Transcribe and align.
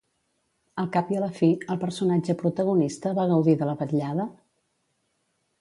Al 0.83 0.87
cap 0.95 1.11
i 1.15 1.19
a 1.19 1.21
la 1.23 1.27
fi, 1.35 1.49
el 1.75 1.79
personatge 1.83 2.37
protagonista 2.41 3.15
va 3.21 3.29
gaudir 3.35 3.57
de 3.61 3.71
la 3.73 3.79
vetllada? 3.83 4.29